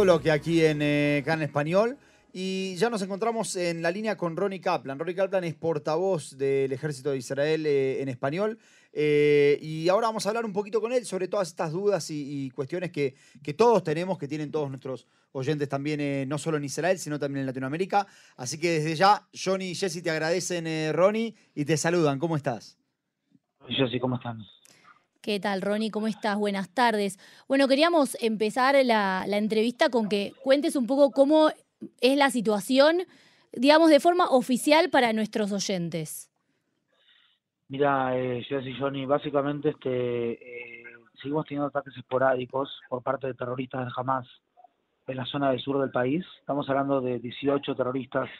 segundo 0.00 0.14
bloque 0.14 0.30
aquí 0.30 0.64
en 0.64 0.78
eh, 0.80 1.22
Can 1.26 1.42
Español. 1.42 1.98
Y 2.32 2.74
ya 2.76 2.88
nos 2.88 3.02
encontramos 3.02 3.54
en 3.56 3.82
la 3.82 3.90
línea 3.90 4.16
con 4.16 4.34
Ronnie 4.34 4.60
Kaplan. 4.60 4.98
Ronnie 4.98 5.14
Kaplan 5.14 5.44
es 5.44 5.54
portavoz 5.54 6.38
del 6.38 6.72
ejército 6.72 7.10
de 7.10 7.18
Israel 7.18 7.66
eh, 7.66 8.00
en 8.00 8.08
español. 8.08 8.58
Eh, 8.94 9.58
y 9.60 9.90
ahora 9.90 10.06
vamos 10.06 10.24
a 10.24 10.30
hablar 10.30 10.46
un 10.46 10.54
poquito 10.54 10.80
con 10.80 10.92
él 10.92 11.04
sobre 11.04 11.28
todas 11.28 11.48
estas 11.48 11.72
dudas 11.72 12.10
y, 12.10 12.50
cuestiones 12.52 12.90
que, 12.90 13.14
que, 13.42 13.52
todos 13.52 13.84
tenemos, 13.84 14.16
que 14.16 14.26
tienen 14.26 14.50
todos 14.50 14.70
nuestros 14.70 15.06
oyentes 15.32 15.68
también, 15.68 16.26
no 16.28 16.38
solo 16.38 16.56
en 16.56 16.64
Israel, 16.64 16.98
sino 16.98 17.18
también 17.18 17.40
en 17.40 17.46
Latinoamérica. 17.46 18.06
Así 18.36 18.58
que 18.58 18.70
desde 18.70 18.94
ya, 18.94 19.28
Johnny 19.34 19.72
y 19.72 19.74
Jesse 19.74 20.02
te 20.02 20.10
agradecen, 20.10 20.94
Ronnie, 20.94 21.34
y 21.54 21.66
te 21.66 21.76
saludan. 21.76 22.18
¿Cómo 22.18 22.36
estás? 22.36 22.78
Jesse, 23.68 24.00
¿cómo 24.00 24.16
estás? 24.16 24.36
¿Qué 25.22 25.38
tal, 25.38 25.60
Ronnie? 25.60 25.90
¿Cómo 25.90 26.06
estás? 26.06 26.38
Buenas 26.38 26.72
tardes. 26.72 27.18
Bueno, 27.46 27.68
queríamos 27.68 28.16
empezar 28.22 28.74
la, 28.86 29.22
entrevista 29.28 29.90
con 29.90 30.08
que 30.08 30.32
cuentes 30.42 30.76
un 30.76 30.86
poco 30.86 31.10
cómo 31.10 31.50
es 32.00 32.16
la 32.16 32.30
situación, 32.30 33.02
digamos, 33.52 33.90
de 33.90 34.00
forma 34.00 34.24
oficial 34.30 34.88
para 34.88 35.12
nuestros 35.12 35.52
oyentes. 35.52 36.30
Mira, 37.68 38.16
eh, 38.18 38.46
y 38.48 38.78
Johnny, 38.78 39.04
básicamente 39.04 39.68
este, 39.68 40.32
eh, 40.32 40.84
seguimos 41.20 41.44
teniendo 41.44 41.66
ataques 41.66 41.94
esporádicos 41.98 42.70
por 42.88 43.02
parte 43.02 43.26
de 43.26 43.34
terroristas 43.34 43.84
de 43.84 43.92
Hamas 43.94 44.26
en 45.06 45.18
la 45.18 45.26
zona 45.26 45.50
del 45.50 45.60
sur 45.60 45.82
del 45.82 45.90
país. 45.90 46.24
Estamos 46.38 46.66
hablando 46.70 47.02
de 47.02 47.18
18 47.18 47.74
terroristas 47.74 48.30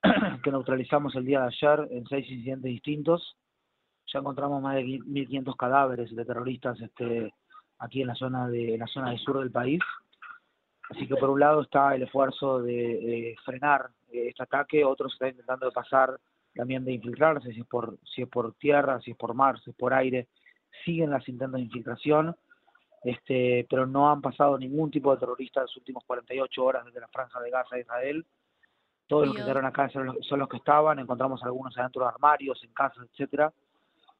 que 0.44 0.52
neutralizamos 0.52 1.16
el 1.16 1.24
día 1.24 1.40
de 1.40 1.46
ayer 1.48 1.88
en 1.90 2.06
seis 2.06 2.30
incidentes 2.30 2.70
distintos 2.70 3.36
ya 4.12 4.20
encontramos 4.20 4.62
más 4.62 4.76
de 4.76 4.84
1.500 4.84 5.56
cadáveres 5.56 6.14
de 6.14 6.24
terroristas 6.24 6.80
este, 6.80 7.32
aquí 7.78 8.02
en 8.02 8.08
la 8.08 8.14
zona 8.14 8.48
de 8.48 8.74
en 8.74 8.80
la 8.80 8.86
zona 8.86 9.10
del 9.10 9.18
sur 9.18 9.38
del 9.38 9.50
país. 9.50 9.80
Así 10.90 11.06
que 11.06 11.16
por 11.16 11.30
un 11.30 11.40
lado 11.40 11.60
está 11.60 11.94
el 11.94 12.02
esfuerzo 12.02 12.62
de, 12.62 13.36
frenar 13.44 13.90
eh, 14.10 14.28
este 14.28 14.42
ataque, 14.42 14.84
otros 14.84 15.12
están 15.12 15.30
intentando 15.30 15.70
pasar 15.70 16.18
también 16.54 16.84
de 16.84 16.92
infiltrarse, 16.92 17.52
si 17.52 17.60
es 17.60 17.66
por 17.66 17.98
si 18.02 18.22
es 18.22 18.28
por 18.28 18.54
tierra, 18.54 19.00
si 19.00 19.10
es 19.10 19.16
por 19.16 19.34
mar, 19.34 19.60
si 19.60 19.70
es 19.70 19.76
por 19.76 19.92
aire, 19.92 20.28
siguen 20.84 21.10
las 21.10 21.28
intentos 21.28 21.58
de 21.58 21.66
infiltración, 21.66 22.34
este, 23.04 23.66
pero 23.68 23.86
no 23.86 24.10
han 24.10 24.22
pasado 24.22 24.58
ningún 24.58 24.90
tipo 24.90 25.12
de 25.12 25.20
terrorista 25.20 25.60
en 25.60 25.66
las 25.66 25.76
últimas 25.76 26.04
48 26.04 26.64
horas 26.64 26.84
desde 26.86 27.00
la 27.00 27.08
franja 27.08 27.38
de 27.40 27.50
Gaza 27.50 27.76
a 27.76 27.80
Israel. 27.80 28.26
Todos 29.06 29.26
los 29.26 29.36
que 29.36 29.42
quedaron 29.42 29.64
acá 29.66 29.88
son 29.90 30.06
los, 30.06 30.26
son 30.26 30.38
los 30.38 30.48
que 30.48 30.58
estaban, 30.58 30.98
encontramos 30.98 31.42
algunos 31.42 31.76
adentro 31.78 32.02
de 32.02 32.08
armarios, 32.08 32.62
en 32.64 32.72
casas, 32.72 33.06
etcétera 33.12 33.52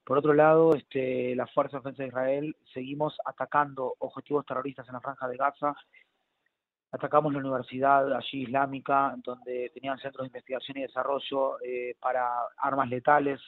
por 0.09 0.17
otro 0.17 0.33
lado, 0.33 0.75
este, 0.75 1.37
la 1.37 1.47
Fuerza 1.49 1.77
de 1.77 1.81
Defensa 1.81 2.03
de 2.03 2.09
Israel 2.09 2.57
seguimos 2.73 3.15
atacando 3.27 3.95
objetivos 3.99 4.47
terroristas 4.47 4.89
en 4.89 4.95
la 4.95 5.03
franja 5.03 5.29
de 5.29 5.37
Gaza. 5.37 5.77
Atacamos 6.91 7.31
la 7.35 7.41
universidad 7.41 8.11
allí 8.15 8.45
islámica, 8.45 9.15
donde 9.23 9.71
tenían 9.75 9.99
centros 9.99 10.23
de 10.23 10.29
investigación 10.29 10.79
y 10.79 10.81
desarrollo 10.81 11.61
eh, 11.61 11.95
para 12.01 12.27
armas 12.57 12.89
letales, 12.89 13.39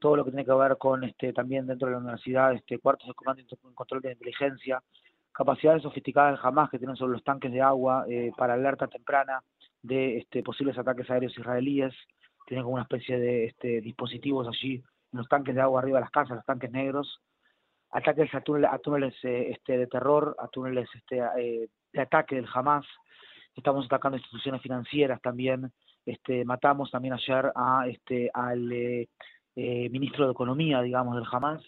todo 0.00 0.16
lo 0.16 0.24
que 0.24 0.30
tiene 0.30 0.46
que 0.46 0.54
ver 0.54 0.78
con 0.78 1.04
este, 1.04 1.34
también 1.34 1.66
dentro 1.66 1.88
de 1.88 1.92
la 1.92 2.00
universidad, 2.00 2.54
este, 2.54 2.78
cuartos 2.78 3.08
de 3.08 3.12
comando 3.12 3.42
y 3.42 3.74
control 3.74 4.00
de 4.00 4.12
inteligencia, 4.12 4.82
capacidades 5.30 5.82
sofisticadas 5.82 6.40
jamás 6.40 6.70
que 6.70 6.78
tienen 6.78 6.96
sobre 6.96 7.12
los 7.12 7.22
tanques 7.22 7.52
de 7.52 7.60
agua 7.60 8.06
eh, 8.08 8.32
para 8.34 8.54
alerta 8.54 8.86
temprana 8.86 9.42
de 9.82 10.16
este, 10.16 10.42
posibles 10.42 10.78
ataques 10.78 11.10
aéreos 11.10 11.36
israelíes, 11.36 11.92
tienen 12.46 12.64
como 12.64 12.76
una 12.76 12.84
especie 12.84 13.18
de 13.18 13.44
este, 13.44 13.82
dispositivos 13.82 14.48
allí 14.48 14.82
los 15.12 15.28
tanques 15.28 15.54
de 15.54 15.60
agua 15.60 15.80
arriba 15.80 15.98
de 15.98 16.04
las 16.04 16.10
casas, 16.10 16.36
los 16.36 16.44
tanques 16.44 16.70
negros, 16.70 17.20
ataques 17.90 18.34
a, 18.34 18.40
túneles, 18.78 19.14
eh, 19.24 19.52
este, 19.52 19.78
de 19.78 19.86
terror, 19.86 20.36
a 20.38 20.48
túneles 20.48 20.88
este, 20.94 21.18
eh, 21.38 21.68
de 21.92 22.00
ataque 22.00 22.36
del 22.36 22.48
Hamas, 22.52 22.86
estamos 23.54 23.86
atacando 23.86 24.18
instituciones 24.18 24.62
financieras 24.62 25.20
también, 25.22 25.72
este, 26.04 26.44
matamos 26.44 26.90
también 26.90 27.14
ayer 27.14 27.52
a, 27.54 27.86
al 28.34 28.72
eh, 28.72 29.08
ministro 29.90 30.26
de 30.26 30.32
Economía, 30.32 30.82
digamos, 30.82 31.16
del 31.16 31.26
Hamas, 31.30 31.62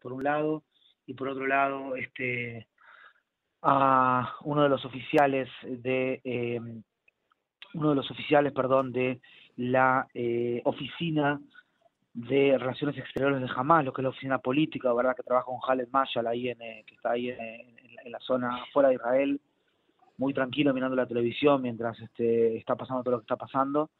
por 0.00 0.12
un 0.12 0.22
lado, 0.22 0.62
y 1.06 1.14
por 1.14 1.28
otro 1.28 1.46
lado, 1.46 1.94
a 3.62 4.36
uno 4.42 4.62
de 4.62 4.68
los 4.68 4.84
oficiales 4.84 5.48
de 5.62 6.72
uno 7.74 7.90
de 7.90 7.96
los 7.96 8.10
oficiales, 8.10 8.52
perdón, 8.52 8.92
de 8.92 9.20
la 9.56 10.06
oficina 10.64 11.40
de 12.14 12.56
Relaciones 12.56 12.96
Exteriores 12.96 13.40
de 13.40 13.48
Hamas, 13.54 13.84
lo 13.84 13.92
que 13.92 14.00
es 14.00 14.04
la 14.04 14.10
oficina 14.10 14.38
política, 14.38 14.92
¿verdad? 14.92 15.16
Que 15.16 15.24
trabaja 15.24 15.46
con 15.46 15.58
Khaled 15.60 15.88
Mayal 15.90 16.26
ahí 16.28 16.48
en, 16.48 16.62
eh, 16.62 16.84
que 16.86 16.94
está 16.94 17.10
ahí 17.10 17.28
en, 17.28 17.74
la 18.06 18.20
zona 18.20 18.64
fuera 18.72 18.90
de 18.90 18.96
Israel, 18.96 19.40
muy 20.18 20.34
tranquilo 20.34 20.74
mirando 20.74 20.94
la 20.94 21.06
televisión 21.06 21.62
mientras 21.62 21.98
este, 22.00 22.58
está 22.58 22.76
pasando 22.76 23.02
todo 23.02 23.12
lo 23.12 23.18
que 23.20 23.24
está 23.24 23.36
pasando. 23.36 23.90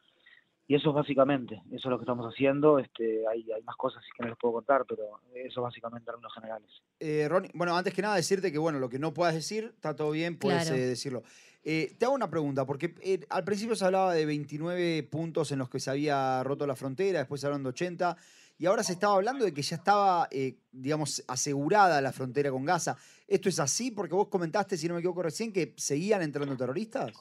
Y 0.66 0.74
eso 0.74 0.90
es 0.90 0.94
básicamente, 0.94 1.56
eso 1.72 1.74
es 1.74 1.86
lo 1.86 1.98
que 1.98 2.04
estamos 2.04 2.26
haciendo. 2.26 2.78
Este, 2.78 3.26
hay, 3.26 3.50
hay 3.50 3.62
más 3.62 3.76
cosas 3.76 4.02
que 4.16 4.22
no 4.22 4.28
les 4.28 4.38
puedo 4.38 4.54
contar, 4.54 4.84
pero 4.86 5.20
eso 5.34 5.62
básicamente 5.62 6.02
en 6.02 6.04
términos 6.04 6.32
generales. 6.34 6.70
Eh, 7.00 7.26
Ronnie, 7.28 7.50
bueno, 7.54 7.76
antes 7.76 7.92
que 7.92 8.02
nada 8.02 8.16
decirte 8.16 8.52
que 8.52 8.58
bueno, 8.58 8.78
lo 8.78 8.88
que 8.88 8.98
no 8.98 9.12
puedas 9.12 9.34
decir, 9.34 9.72
está 9.74 9.96
todo 9.96 10.10
bien, 10.10 10.38
puedes 10.38 10.70
eh, 10.70 10.86
decirlo. 10.86 11.22
Eh, 11.66 11.96
te 11.98 12.04
hago 12.04 12.14
una 12.14 12.28
pregunta, 12.28 12.66
porque 12.66 12.94
eh, 13.02 13.24
al 13.30 13.42
principio 13.42 13.74
se 13.74 13.86
hablaba 13.86 14.12
de 14.12 14.26
29 14.26 15.02
puntos 15.04 15.50
en 15.50 15.58
los 15.58 15.70
que 15.70 15.80
se 15.80 15.90
había 15.90 16.42
roto 16.44 16.66
la 16.66 16.76
frontera, 16.76 17.20
después 17.20 17.40
se 17.40 17.46
hablaron 17.46 17.62
de 17.62 17.70
80, 17.70 18.16
y 18.58 18.66
ahora 18.66 18.82
se 18.82 18.92
estaba 18.92 19.14
hablando 19.14 19.46
de 19.46 19.54
que 19.54 19.62
ya 19.62 19.76
estaba, 19.76 20.28
eh, 20.30 20.58
digamos, 20.70 21.24
asegurada 21.26 22.02
la 22.02 22.12
frontera 22.12 22.50
con 22.50 22.66
Gaza. 22.66 22.98
¿Esto 23.26 23.48
es 23.48 23.58
así? 23.60 23.90
Porque 23.90 24.14
vos 24.14 24.28
comentaste, 24.28 24.76
si 24.76 24.86
no 24.88 24.94
me 24.94 25.00
equivoco 25.00 25.22
recién, 25.22 25.54
que 25.54 25.72
seguían 25.78 26.20
entrando 26.20 26.54
terroristas. 26.54 27.12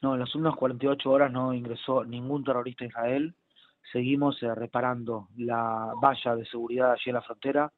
No, 0.00 0.14
en 0.14 0.20
las 0.20 0.34
últimas 0.34 0.56
48 0.56 1.10
horas 1.10 1.30
no 1.30 1.52
ingresó 1.52 2.04
ningún 2.04 2.42
terrorista 2.42 2.84
a 2.84 2.88
Israel. 2.88 3.36
Seguimos 3.92 4.40
reparando 4.40 5.28
la 5.36 5.92
valla 6.00 6.36
de 6.36 6.46
seguridad 6.46 6.92
allí 6.92 7.02
en 7.06 7.14
la 7.14 7.22
frontera, 7.22 7.72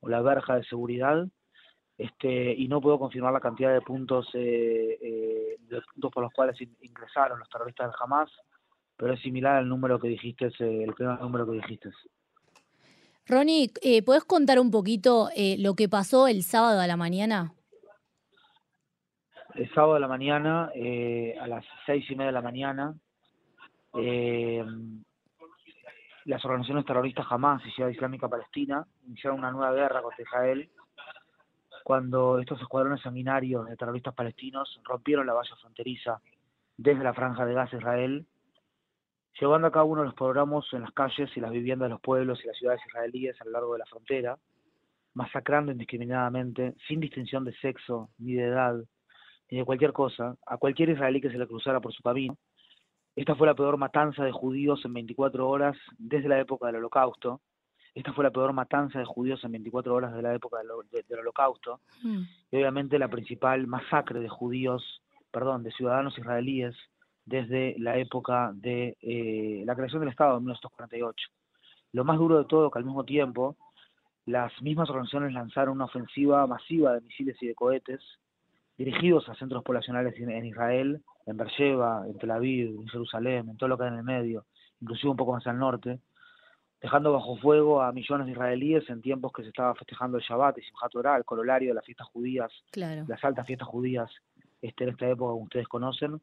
o 0.00 0.08
la 0.08 0.22
verja 0.22 0.54
de 0.54 0.64
seguridad 0.64 1.26
este, 1.98 2.54
y 2.54 2.68
no 2.68 2.80
puedo 2.80 2.96
confirmar 2.96 3.32
la 3.32 3.40
cantidad 3.40 3.74
de 3.74 3.80
puntos, 3.80 4.28
eh, 4.34 4.98
eh, 5.02 5.56
de 5.68 5.82
puntos 5.92 6.12
por 6.12 6.22
los 6.22 6.32
cuales 6.32 6.56
ingresaron 6.80 7.40
los 7.40 7.48
terroristas 7.50 7.88
del 7.88 7.96
Hamas, 8.00 8.30
pero 8.96 9.14
es 9.14 9.20
similar 9.20 9.56
al 9.56 9.68
número 9.68 9.98
que 9.98 10.06
dijiste, 10.06 10.46
eh, 10.60 10.84
el 10.84 10.94
primer 10.94 11.20
número 11.20 11.44
que 11.44 11.56
dijiste. 11.56 11.90
Ronnie, 13.26 13.72
eh, 13.82 14.04
¿puedes 14.04 14.24
contar 14.24 14.60
un 14.60 14.70
poquito 14.70 15.28
lo 15.58 15.74
que 15.74 15.88
pasó 15.88 16.28
el 16.28 16.44
sábado 16.44 16.80
a 16.80 16.86
la 16.86 16.96
mañana? 16.96 17.52
El 19.54 19.68
sábado 19.74 19.96
a 19.96 20.00
la 20.00 20.08
mañana, 20.08 20.66
a 20.66 21.46
las 21.46 21.64
seis 21.84 22.08
y 22.08 22.14
media 22.14 22.26
de 22.26 22.32
la 22.32 22.42
mañana, 22.42 22.94
las 26.24 26.44
organizaciones 26.44 26.86
terroristas 26.86 27.26
Hamas 27.28 27.60
y 27.66 27.70
Ciudad 27.72 27.90
Islámica 27.90 28.28
Palestina 28.28 28.86
iniciaron 29.08 29.40
una 29.40 29.50
nueva 29.50 29.72
guerra 29.72 30.00
contra 30.00 30.22
Israel 30.22 30.70
cuando 31.88 32.38
estos 32.38 32.60
escuadrones 32.60 33.00
sanguinarios 33.00 33.66
de 33.66 33.74
terroristas 33.74 34.12
palestinos 34.14 34.78
rompieron 34.84 35.26
la 35.26 35.32
valla 35.32 35.56
fronteriza 35.56 36.20
desde 36.76 37.02
la 37.02 37.14
franja 37.14 37.46
de 37.46 37.54
Gaza 37.54 37.78
Israel, 37.78 38.26
llevando 39.40 39.68
a 39.68 39.72
cabo 39.72 39.92
uno 39.92 40.02
de 40.02 40.08
los 40.08 40.14
programas 40.14 40.66
en 40.72 40.82
las 40.82 40.92
calles 40.92 41.34
y 41.34 41.40
las 41.40 41.50
viviendas 41.50 41.86
de 41.86 41.94
los 41.94 42.02
pueblos 42.02 42.44
y 42.44 42.46
las 42.46 42.58
ciudades 42.58 42.82
israelíes 42.86 43.40
a 43.40 43.46
lo 43.46 43.52
largo 43.52 43.72
de 43.72 43.78
la 43.78 43.86
frontera, 43.86 44.36
masacrando 45.14 45.72
indiscriminadamente, 45.72 46.74
sin 46.86 47.00
distinción 47.00 47.46
de 47.46 47.54
sexo, 47.54 48.10
ni 48.18 48.34
de 48.34 48.44
edad, 48.44 48.74
ni 49.50 49.56
de 49.56 49.64
cualquier 49.64 49.94
cosa, 49.94 50.36
a 50.46 50.58
cualquier 50.58 50.90
israelí 50.90 51.22
que 51.22 51.30
se 51.30 51.38
le 51.38 51.46
cruzara 51.46 51.80
por 51.80 51.94
su 51.94 52.02
camino. 52.02 52.36
Esta 53.16 53.34
fue 53.34 53.46
la 53.46 53.54
peor 53.54 53.78
matanza 53.78 54.24
de 54.24 54.32
judíos 54.32 54.84
en 54.84 54.92
24 54.92 55.48
horas 55.48 55.78
desde 55.96 56.28
la 56.28 56.38
época 56.38 56.66
del 56.66 56.76
Holocausto, 56.76 57.40
esta 57.98 58.12
fue 58.12 58.22
la 58.22 58.30
peor 58.30 58.52
matanza 58.52 59.00
de 59.00 59.04
judíos 59.04 59.42
en 59.42 59.50
24 59.50 59.92
horas 59.92 60.14
de 60.14 60.22
la 60.22 60.32
época 60.32 60.58
del, 60.58 61.18
Holocausto. 61.18 61.80
Hmm. 62.00 62.22
Y 62.52 62.56
obviamente 62.56 62.96
la 62.96 63.08
principal 63.08 63.66
masacre 63.66 64.20
de 64.20 64.28
judíos, 64.28 65.02
perdón, 65.32 65.64
de 65.64 65.72
ciudadanos 65.72 66.16
israelíes 66.16 66.76
desde 67.24 67.74
la 67.78 67.98
época 67.98 68.52
de 68.54 68.96
eh, 69.02 69.64
la 69.66 69.74
creación 69.74 70.00
del 70.00 70.10
Estado 70.10 70.36
en 70.36 70.44
1948. 70.44 71.28
Lo 71.92 72.04
más 72.04 72.18
duro 72.18 72.38
de 72.38 72.44
todo 72.44 72.70
que 72.70 72.78
al 72.78 72.84
mismo 72.84 73.04
tiempo 73.04 73.56
las 74.26 74.52
mismas 74.62 74.88
organizaciones 74.90 75.32
lanzaron 75.32 75.74
una 75.74 75.86
ofensiva 75.86 76.46
masiva 76.46 76.94
de 76.94 77.00
misiles 77.00 77.36
y 77.42 77.48
de 77.48 77.54
cohetes 77.56 78.00
dirigidos 78.76 79.28
a 79.28 79.34
centros 79.34 79.64
poblacionales 79.64 80.14
en 80.16 80.46
Israel, 80.46 81.02
en 81.26 81.36
Beersheba, 81.36 82.04
en 82.06 82.16
Tel 82.16 82.30
Aviv, 82.30 82.80
en 82.80 82.88
Jerusalén, 82.88 83.48
en 83.48 83.56
todo 83.56 83.68
lo 83.68 83.76
que 83.76 83.84
hay 83.84 83.90
en 83.90 83.96
el 83.96 84.04
medio, 84.04 84.46
inclusive 84.80 85.10
un 85.10 85.16
poco 85.16 85.32
más 85.32 85.44
al 85.48 85.58
norte, 85.58 85.98
dejando 86.80 87.12
bajo 87.12 87.36
fuego 87.36 87.82
a 87.82 87.92
millones 87.92 88.26
de 88.26 88.32
israelíes 88.32 88.88
en 88.88 89.02
tiempos 89.02 89.32
que 89.32 89.42
se 89.42 89.48
estaba 89.48 89.74
festejando 89.74 90.18
el 90.18 90.22
Shabbat 90.22 90.58
y 90.58 90.62
Simchat 90.62 90.92
Torah, 90.92 91.16
el 91.16 91.24
corolario 91.24 91.70
de 91.70 91.74
las 91.74 91.84
fiestas 91.84 92.06
judías, 92.08 92.52
las 93.08 93.24
altas 93.24 93.46
fiestas 93.46 93.68
judías 93.68 94.10
este, 94.62 94.84
en 94.84 94.90
esta 94.90 95.08
época, 95.08 95.32
como 95.32 95.44
ustedes 95.44 95.68
conocen. 95.68 96.20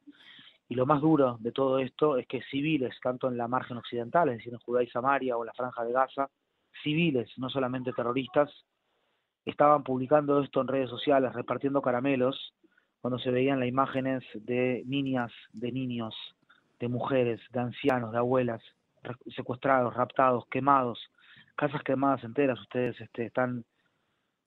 Y 0.68 0.76
lo 0.76 0.86
más 0.86 1.02
duro 1.02 1.38
de 1.40 1.52
todo 1.52 1.80
esto 1.80 2.18
es 2.18 2.26
que 2.28 2.42
civiles, 2.50 2.96
tanto 3.04 3.28
en 3.28 3.38
la 3.38 3.48
margen 3.48 3.78
occidental, 3.78 4.30
es 4.30 4.38
decir, 4.38 4.54
en 4.54 4.60
Judá 4.60 4.82
y 4.82 4.88
Samaria 4.88 5.38
o 5.38 5.44
en 5.44 5.48
la 5.48 5.54
franja 5.54 5.84
de 5.84 5.92
Gaza, 5.92 6.30
civiles, 6.84 7.30
no 7.38 7.50
solamente 7.50 7.94
terroristas, 7.94 8.50
estaban 9.46 9.84
publicando 9.84 10.42
esto 10.42 10.62
en 10.62 10.68
redes 10.68 10.90
sociales, 10.90 11.34
repartiendo 11.34 11.82
caramelos 11.82 12.54
cuando 13.00 13.20
se 13.20 13.30
veían 13.30 13.60
las 13.60 13.70
imágenes 13.70 14.24
de 14.34 14.84
niñas, 14.88 15.32
de 15.54 15.72
niños, 15.72 16.16
de 16.80 16.88
mujeres, 16.88 17.40
de 17.52 17.60
ancianos, 17.60 18.12
de 18.12 18.18
abuelas, 18.18 18.64
secuestrados, 19.36 19.94
raptados, 19.94 20.46
quemados, 20.48 21.00
casas 21.56 21.82
quemadas 21.84 22.24
enteras, 22.24 22.60
ustedes 22.60 23.00
este, 23.00 23.26
están 23.26 23.66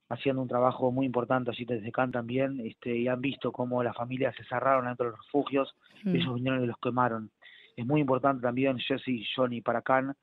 haciendo 0.09 0.41
un 0.43 0.49
trabajo 0.49 0.91
muy 0.91 1.07
importante 1.07 1.51
allí 1.51 1.65
desde 1.65 1.93
Can 1.93 2.11
también, 2.11 2.61
este, 2.61 2.97
y 2.97 3.09
han 3.09 3.21
visto 3.21 3.53
cómo 3.53 3.83
las 3.83 3.97
familias 3.97 4.35
se 4.37 4.45
cerraron 4.45 4.87
dentro 4.87 5.07
de 5.07 5.13
los 5.13 5.21
refugios, 5.25 5.75
y 6.05 6.09
mm. 6.11 6.17
ellos 6.17 6.35
vinieron 6.35 6.65
y 6.65 6.67
los 6.67 6.79
quemaron. 6.79 7.31
Es 7.77 7.87
muy 7.87 8.01
importante 8.01 8.43
también, 8.43 8.79
Jesse, 8.79 9.27
Johnny, 9.35 9.61
para 9.61 9.83
Can, 9.83 10.15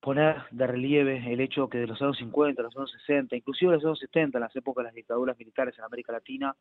poner 0.00 0.42
de 0.50 0.66
relieve 0.66 1.32
el 1.32 1.40
hecho 1.40 1.68
que 1.68 1.78
de 1.78 1.86
los 1.86 2.00
años 2.00 2.16
50, 2.18 2.62
los 2.62 2.76
años 2.76 2.92
60, 3.06 3.36
inclusive 3.36 3.72
los 3.72 3.84
años 3.84 3.98
70, 3.98 4.38
en 4.38 4.42
las 4.42 4.56
épocas 4.56 4.82
de 4.82 4.88
las 4.88 4.94
dictaduras 4.94 5.38
militares 5.38 5.76
en 5.76 5.84
América 5.84 6.12
Latina, 6.12 6.54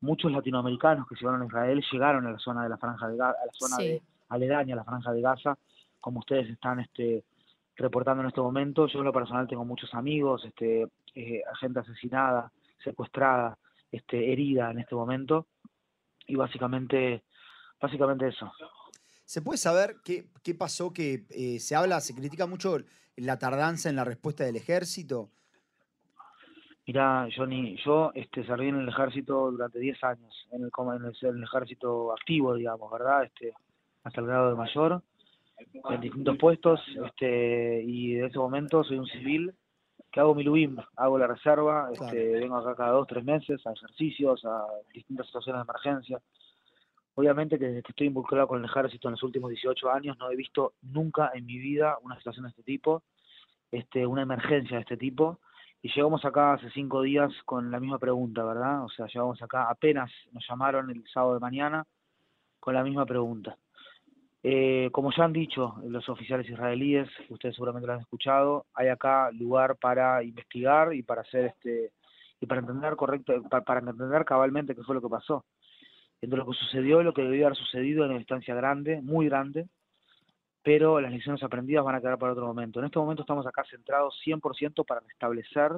muchos 0.00 0.32
latinoamericanos 0.32 1.06
que 1.06 1.14
se 1.14 1.20
llegaron 1.20 1.42
a 1.42 1.46
Israel 1.46 1.84
llegaron 1.92 2.26
a 2.26 2.32
la 2.32 2.38
zona 2.38 2.62
de 2.62 2.68
la 2.68 2.78
franja 2.78 3.08
de 3.08 3.16
Gaza, 3.16 3.38
a 3.42 3.46
la 3.46 3.52
zona 3.52 3.76
de 3.76 4.02
aledaña 4.30 4.74
a 4.74 4.76
la 4.76 4.84
franja 4.84 5.12
de 5.12 5.20
Gaza, 5.20 5.58
como 6.00 6.20
ustedes 6.20 6.48
están 6.48 6.80
este, 6.80 7.24
reportando 7.76 8.22
en 8.22 8.28
este 8.28 8.40
momento. 8.40 8.86
Yo 8.86 9.00
en 9.00 9.04
lo 9.04 9.12
personal 9.12 9.46
tengo 9.46 9.64
muchos 9.64 9.92
amigos, 9.94 10.44
este, 10.44 10.86
eh, 11.14 11.42
gente 11.60 11.80
asesinada, 11.80 12.50
secuestrada, 12.82 13.58
este, 13.92 14.32
herida 14.32 14.70
en 14.70 14.78
este 14.78 14.94
momento, 14.94 15.46
y 16.26 16.36
básicamente, 16.36 17.22
básicamente 17.80 18.28
eso. 18.28 18.50
¿Se 19.24 19.42
puede 19.42 19.58
saber 19.58 19.96
qué, 20.04 20.28
qué 20.42 20.54
pasó? 20.54 20.92
Que 20.92 21.26
eh, 21.30 21.58
se 21.60 21.76
habla, 21.76 22.00
se 22.00 22.14
critica 22.14 22.46
mucho 22.46 22.78
la 23.16 23.38
tardanza 23.38 23.88
en 23.88 23.96
la 23.96 24.04
respuesta 24.04 24.44
del 24.44 24.56
ejército. 24.56 25.30
Mira, 26.86 27.28
Johnny, 27.36 27.76
yo 27.84 28.10
este, 28.14 28.44
serví 28.44 28.68
en 28.68 28.80
el 28.80 28.88
ejército 28.88 29.52
durante 29.52 29.78
10 29.78 30.02
años, 30.02 30.48
en 30.50 30.64
el, 30.64 30.70
en 30.76 31.36
el, 31.36 31.44
ejército 31.44 32.12
activo, 32.12 32.54
digamos, 32.54 32.90
¿verdad? 32.90 33.24
Este, 33.24 33.52
hasta 34.04 34.20
el 34.20 34.26
grado 34.26 34.50
de 34.50 34.56
mayor, 34.56 35.02
en 35.90 36.00
distintos 36.00 36.36
puestos, 36.38 36.80
este, 37.04 37.82
y 37.82 38.16
en 38.16 38.24
ese 38.24 38.38
momento 38.38 38.82
soy 38.82 38.98
un 38.98 39.06
civil 39.06 39.52
que 40.10 40.20
hago 40.20 40.34
mi 40.34 40.42
LUIM, 40.42 40.76
hago 40.96 41.18
la 41.18 41.26
reserva, 41.26 41.90
este, 41.92 42.40
vengo 42.40 42.56
acá 42.56 42.74
cada 42.74 42.92
dos, 42.92 43.06
tres 43.06 43.24
meses 43.24 43.64
a 43.66 43.72
ejercicios, 43.72 44.44
a 44.44 44.66
distintas 44.92 45.26
situaciones 45.26 45.60
de 45.60 45.70
emergencia. 45.70 46.20
Obviamente 47.14 47.58
que 47.58 47.66
desde 47.66 47.82
que 47.82 47.92
estoy 47.92 48.06
involucrado 48.08 48.48
con 48.48 48.58
el 48.58 48.64
ejército 48.64 49.08
en 49.08 49.12
los 49.12 49.22
últimos 49.22 49.50
18 49.50 49.90
años 49.90 50.18
no 50.18 50.30
he 50.30 50.36
visto 50.36 50.74
nunca 50.82 51.30
en 51.34 51.46
mi 51.46 51.58
vida 51.58 51.96
una 52.02 52.16
situación 52.16 52.44
de 52.44 52.50
este 52.50 52.62
tipo, 52.62 53.02
este, 53.70 54.06
una 54.06 54.22
emergencia 54.22 54.76
de 54.78 54.82
este 54.82 54.96
tipo. 54.96 55.38
Y 55.82 55.92
llegamos 55.94 56.24
acá 56.24 56.54
hace 56.54 56.70
cinco 56.70 57.02
días 57.02 57.32
con 57.44 57.70
la 57.70 57.80
misma 57.80 57.98
pregunta, 57.98 58.44
¿verdad? 58.44 58.84
O 58.84 58.88
sea, 58.88 59.06
llegamos 59.06 59.40
acá, 59.42 59.70
apenas 59.70 60.10
nos 60.32 60.46
llamaron 60.48 60.90
el 60.90 61.04
sábado 61.12 61.34
de 61.34 61.40
mañana 61.40 61.86
con 62.58 62.74
la 62.74 62.82
misma 62.82 63.06
pregunta. 63.06 63.56
Eh, 64.42 64.88
como 64.92 65.12
ya 65.12 65.24
han 65.24 65.32
dicho 65.32 65.76
los 65.84 66.08
oficiales 66.08 66.48
israelíes, 66.48 67.08
ustedes 67.28 67.54
seguramente 67.54 67.86
lo 67.86 67.92
han 67.94 68.00
escuchado, 68.00 68.66
hay 68.74 68.88
acá 68.88 69.30
lugar 69.32 69.76
para 69.76 70.22
investigar 70.22 70.94
y 70.94 71.02
para 71.02 71.22
hacer 71.22 71.46
este 71.46 71.92
y 72.40 72.46
para 72.46 72.62
entender 72.62 72.96
correcto, 72.96 73.42
para, 73.50 73.64
para 73.64 73.80
entender 73.80 74.24
cabalmente 74.24 74.74
qué 74.74 74.82
fue 74.82 74.94
lo 74.94 75.02
que 75.02 75.10
pasó 75.10 75.44
entre 76.22 76.38
lo 76.38 76.46
que 76.46 76.58
sucedió 76.58 77.00
y 77.00 77.04
lo 77.04 77.14
que 77.14 77.22
debió 77.22 77.46
haber 77.46 77.56
sucedido 77.56 78.04
en 78.04 78.10
una 78.10 78.20
instancia 78.20 78.54
grande, 78.54 79.00
muy 79.00 79.26
grande, 79.26 79.68
pero 80.62 81.00
las 81.00 81.12
lecciones 81.12 81.42
aprendidas 81.42 81.84
van 81.84 81.94
a 81.94 82.00
quedar 82.00 82.18
para 82.18 82.32
otro 82.32 82.46
momento. 82.46 82.78
En 82.78 82.86
este 82.86 82.98
momento 82.98 83.22
estamos 83.22 83.46
acá 83.46 83.64
centrados 83.70 84.20
100% 84.24 84.84
para 84.84 85.00
restablecer 85.00 85.72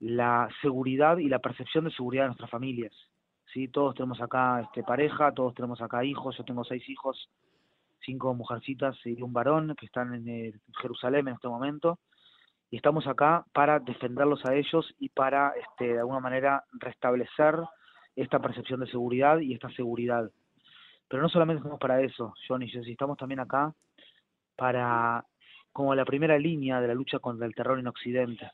la 0.00 0.48
seguridad 0.60 1.18
y 1.18 1.28
la 1.28 1.38
percepción 1.38 1.84
de 1.84 1.90
seguridad 1.90 2.24
de 2.24 2.28
nuestras 2.28 2.50
familias. 2.50 2.92
¿sí? 3.52 3.68
Todos 3.68 3.94
tenemos 3.94 4.20
acá 4.20 4.60
este, 4.60 4.82
pareja, 4.82 5.32
todos 5.32 5.54
tenemos 5.54 5.80
acá 5.80 6.04
hijos, 6.04 6.36
yo 6.36 6.44
tengo 6.44 6.64
seis 6.64 6.86
hijos, 6.88 7.28
cinco 8.04 8.34
mujercitas 8.34 8.96
y 9.04 9.20
un 9.22 9.32
varón 9.32 9.74
que 9.78 9.86
están 9.86 10.14
en 10.14 10.28
eh, 10.28 10.52
Jerusalén 10.80 11.28
en 11.28 11.34
este 11.34 11.48
momento. 11.48 11.98
Y 12.70 12.76
estamos 12.76 13.06
acá 13.06 13.44
para 13.52 13.80
defenderlos 13.80 14.44
a 14.46 14.54
ellos 14.54 14.94
y 14.98 15.08
para, 15.08 15.52
este, 15.56 15.94
de 15.94 15.98
alguna 15.98 16.20
manera, 16.20 16.64
restablecer 16.72 17.56
esta 18.14 18.38
percepción 18.38 18.80
de 18.80 18.86
seguridad 18.86 19.38
y 19.40 19.54
esta 19.54 19.70
seguridad. 19.70 20.30
Pero 21.08 21.22
no 21.22 21.28
solamente 21.28 21.58
estamos 21.58 21.80
para 21.80 22.00
eso, 22.00 22.34
Johnny 22.46 22.70
y 22.72 22.92
estamos 22.92 23.16
también 23.16 23.40
acá 23.40 23.74
para 24.56 25.24
como 25.72 25.94
la 25.94 26.04
primera 26.04 26.38
línea 26.38 26.80
de 26.80 26.88
la 26.88 26.94
lucha 26.94 27.18
contra 27.18 27.46
el 27.46 27.54
terror 27.54 27.78
en 27.78 27.86
Occidente. 27.86 28.50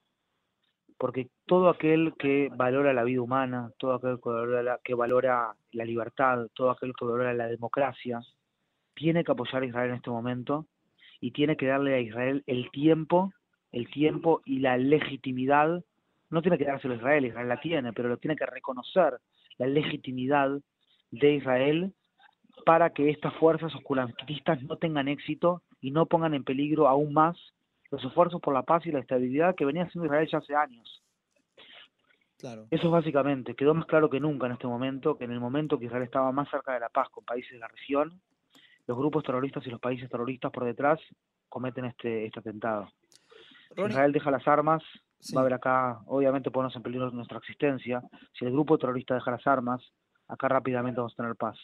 Porque 0.98 1.28
todo 1.44 1.69
aquel 1.69 2.14
que 2.19 2.48
valora 2.54 2.94
la 2.94 3.04
vida 3.04 3.20
humana, 3.20 3.70
todo 3.78 3.94
aquel 3.94 4.19
que 4.22 4.28
valora 4.31 4.62
la, 4.62 4.78
que 4.82 4.94
valora 4.94 5.54
la 5.72 5.84
libertad, 5.84 6.46
todo 6.54 6.70
aquel 6.70 6.94
que 6.94 7.04
valora 7.04 7.34
la 7.34 7.48
democracia, 7.48 8.20
tiene 8.96 9.22
que 9.22 9.31
apoyar 9.31 9.62
a 9.62 9.66
Israel 9.66 9.90
en 9.90 9.96
este 9.96 10.10
momento 10.10 10.66
y 11.20 11.31
tiene 11.31 11.56
que 11.56 11.66
darle 11.66 11.94
a 11.94 12.00
Israel 12.00 12.43
el 12.46 12.70
tiempo, 12.72 13.32
el 13.70 13.88
tiempo 13.90 14.43
y 14.44 14.58
la 14.58 14.76
legitimidad. 14.76 15.84
No 16.31 16.43
tiene 16.43 16.58
que 16.58 16.64
dárselo 16.64 16.94
a 16.94 16.96
Israel, 16.96 17.26
Israel 17.26 17.48
la 17.48 17.60
tiene, 17.60 17.93
pero 17.93 18.08
lo 18.08 18.16
tiene 18.16 18.37
que 18.37 18.46
reconocer 18.46 19.19
la 19.58 19.66
legitimidad 19.66 20.50
de 21.10 21.34
Israel 21.34 21.93
para 22.64 22.90
que 22.90 23.10
estas 23.10 23.34
fuerzas 23.34 23.75
oscurantistas 23.75 24.62
no 24.62 24.76
tengan 24.76 25.08
éxito 25.08 25.62
y 25.81 25.90
no 25.90 26.06
pongan 26.06 26.34
en 26.34 26.43
peligro 26.43 26.88
aún 26.88 27.12
más 27.12 27.37
los 27.90 28.02
esfuerzos 28.02 28.40
por 28.40 28.54
la 28.54 28.62
paz 28.62 28.84
y 28.87 28.93
la 28.93 28.98
estabilidad 28.98 29.54
que 29.54 29.64
venía 29.64 29.84
haciendo 29.84 30.06
Israel 30.06 30.28
ya 30.31 30.38
hace 30.38 30.54
años. 30.54 31.02
Claro. 32.38 32.66
Eso 32.70 32.90
básicamente, 32.90 33.54
quedó 33.54 33.72
más 33.75 33.87
claro 33.87 34.10
que 34.10 34.20
nunca 34.20 34.46
en 34.46 34.52
este 34.52 34.66
momento, 34.66 35.16
que 35.16 35.25
en 35.25 35.32
el 35.32 35.40
momento 35.40 35.78
que 35.78 35.87
Israel 35.87 36.02
estaba 36.02 36.32
más 36.32 36.50
cerca 36.50 36.75
de 36.75 36.81
la 36.81 36.88
paz 36.88 37.08
con 37.10 37.25
países 37.25 37.52
de 37.52 37.58
la 37.58 37.69
región, 37.69 38.20
los 38.87 38.97
grupos 38.97 39.25
terroristas 39.25 39.67
y 39.67 39.71
los 39.71 39.81
países 39.81 40.09
terroristas 40.09 40.53
por 40.53 40.65
detrás 40.65 41.00
cometen 41.49 41.87
este, 41.87 42.27
este 42.27 42.41
atentado. 42.41 42.88
Israel 43.77 44.12
deja 44.12 44.31
las 44.31 44.47
armas, 44.47 44.83
va 45.35 45.41
a 45.41 45.43
haber 45.43 45.55
acá, 45.55 46.00
obviamente 46.06 46.50
ponernos 46.50 46.77
en 46.77 46.83
peligro 46.83 47.11
nuestra 47.11 47.38
existencia. 47.38 48.03
Si 48.38 48.44
el 48.44 48.53
grupo 48.53 48.79
terrorista 48.79 49.15
deja 49.15 49.31
las 49.31 49.47
armas, 49.47 49.83
acá 50.29 50.49
rápidamente 50.49 50.99
vamos 50.99 51.12
a 51.15 51.17
tener 51.17 51.37
paz. 51.37 51.59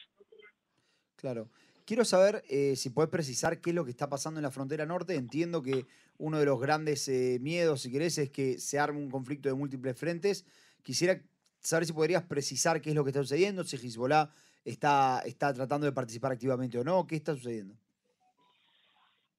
Claro. 1.16 1.48
Quiero 1.84 2.04
saber 2.04 2.42
eh, 2.48 2.76
si 2.76 2.90
puedes 2.90 3.10
precisar 3.10 3.60
qué 3.60 3.70
es 3.70 3.76
lo 3.76 3.84
que 3.84 3.90
está 3.90 4.08
pasando 4.08 4.38
en 4.38 4.44
la 4.44 4.50
frontera 4.50 4.86
norte. 4.86 5.16
Entiendo 5.16 5.62
que 5.62 5.86
uno 6.18 6.38
de 6.38 6.46
los 6.46 6.60
grandes 6.60 7.08
eh, 7.08 7.38
miedos, 7.40 7.82
si 7.82 7.90
querés, 7.90 8.18
es 8.18 8.30
que 8.30 8.58
se 8.58 8.78
arme 8.78 8.98
un 8.98 9.10
conflicto 9.10 9.48
de 9.48 9.54
múltiples 9.54 9.98
frentes. 9.98 10.44
Quisiera 10.82 11.20
saber 11.60 11.86
si 11.86 11.92
podrías 11.92 12.22
precisar 12.24 12.80
qué 12.80 12.90
es 12.90 12.96
lo 12.96 13.04
que 13.04 13.10
está 13.10 13.20
sucediendo, 13.20 13.64
si 13.64 13.76
Hezbollah 13.76 14.30
está, 14.64 15.20
está 15.24 15.52
tratando 15.52 15.86
de 15.86 15.92
participar 15.92 16.32
activamente 16.32 16.78
o 16.78 16.84
no, 16.84 17.06
qué 17.06 17.16
está 17.16 17.34
sucediendo. 17.34 17.74